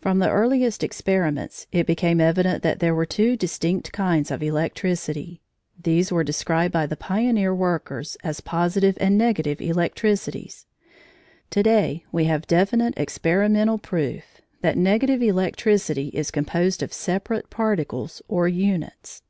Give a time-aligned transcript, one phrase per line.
[0.00, 5.42] From the earliest experiments it became evident that there were two distinct kinds of electricity.
[5.78, 10.64] These were described by the pioneer workers as positive and negative electricities.
[11.50, 18.22] To day we have definite experimental proof that negative electricity is composed of separate particles
[18.28, 19.22] or units.